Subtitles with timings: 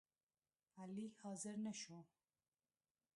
[0.81, 1.99] علي حاضر نشو